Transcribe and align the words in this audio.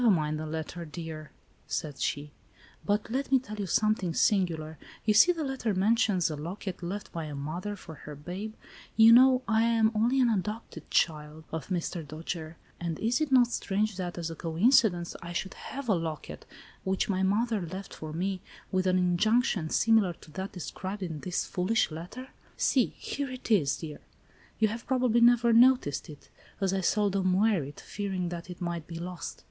"Never 0.01 0.15
mind 0.15 0.39
the 0.39 0.47
letter, 0.47 0.83
dear," 0.83 1.29
said 1.67 1.99
she, 1.99 2.31
"but 2.83 3.11
let 3.11 3.31
me 3.31 3.37
tell 3.37 3.57
you 3.57 3.67
something 3.67 4.15
singular. 4.15 4.79
You 5.05 5.13
see 5.13 5.31
the 5.31 5.43
letter 5.43 5.75
mentions 5.75 6.27
a 6.31 6.35
locket 6.35 6.81
left 6.81 7.11
by 7.11 7.25
a 7.25 7.35
mother 7.35 7.75
for 7.75 7.93
her 7.93 8.15
babe. 8.15 8.55
You 8.97 9.13
know 9.13 9.43
I 9.47 9.61
am 9.61 9.91
only 9.93 10.19
an 10.19 10.27
adopted 10.27 10.89
child 10.89 11.43
104 11.51 11.51
ALICE; 11.51 11.55
OR, 11.95 12.01
THE 12.01 12.15
WAGES 12.15 12.25
OF 12.33 12.33
SIN. 12.33 12.45
of 12.47 12.47
Mr. 12.47 12.49
Dojere; 12.49 12.55
and 12.79 12.97
is 12.99 13.21
it 13.21 13.31
not 13.31 13.47
strange 13.51 13.97
that, 13.97 14.17
as 14.17 14.31
a 14.31 14.35
coincidence 14.35 15.15
I 15.21 15.33
should 15.33 15.53
have 15.53 15.87
a 15.87 15.93
locket, 15.93 16.47
which 16.83 17.07
my 17.07 17.21
mother 17.21 17.61
left 17.61 17.93
for 17.93 18.11
me, 18.11 18.41
with 18.71 18.87
an 18.87 18.97
injunction, 18.97 19.69
similar 19.69 20.13
to 20.13 20.31
that 20.31 20.51
described 20.53 21.03
in 21.03 21.19
this 21.19 21.45
foolish 21.45 21.91
letter? 21.91 22.29
See, 22.57 22.95
here 22.97 23.29
it 23.29 23.51
is, 23.51 23.77
dear. 23.77 23.99
You 24.57 24.69
have 24.69 24.87
probably 24.87 25.21
never 25.21 25.53
noticed 25.53 26.09
it, 26.09 26.29
as 26.59 26.73
I 26.73 26.81
seldom 26.81 27.33
wear 27.33 27.63
it, 27.63 27.79
fearing 27.79 28.29
that 28.29 28.49
it 28.49 28.61
might 28.61 28.87
be 28.87 28.97
lost." 28.97 29.39